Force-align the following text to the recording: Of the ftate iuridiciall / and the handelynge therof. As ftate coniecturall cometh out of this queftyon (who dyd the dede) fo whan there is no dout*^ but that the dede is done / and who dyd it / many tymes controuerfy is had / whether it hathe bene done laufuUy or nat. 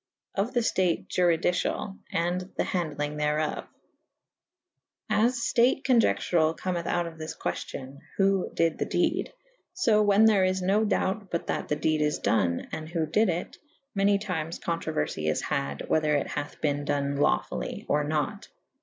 Of 0.33 0.55
the 0.55 0.61
ftate 0.61 1.09
iuridiciall 1.09 1.95
/ 2.05 2.11
and 2.11 2.41
the 2.57 2.63
handelynge 2.63 3.21
therof. 3.21 3.67
As 5.11 5.37
ftate 5.39 5.83
coniecturall 5.83 6.57
cometh 6.57 6.87
out 6.87 7.05
of 7.05 7.19
this 7.19 7.37
queftyon 7.37 7.99
(who 8.17 8.49
dyd 8.55 8.79
the 8.79 8.85
dede) 8.87 9.31
fo 9.85 10.01
whan 10.01 10.25
there 10.25 10.43
is 10.43 10.59
no 10.59 10.83
dout*^ 10.83 11.29
but 11.29 11.45
that 11.45 11.67
the 11.67 11.75
dede 11.75 12.01
is 12.01 12.17
done 12.17 12.67
/ 12.69 12.71
and 12.71 12.89
who 12.89 13.05
dyd 13.05 13.29
it 13.29 13.59
/ 13.77 13.93
many 13.93 14.17
tymes 14.17 14.57
controuerfy 14.59 15.29
is 15.29 15.41
had 15.43 15.87
/ 15.87 15.87
whether 15.87 16.15
it 16.15 16.29
hathe 16.29 16.59
bene 16.61 16.83
done 16.83 17.17
laufuUy 17.17 17.85
or 17.87 18.03
nat. 18.03 18.47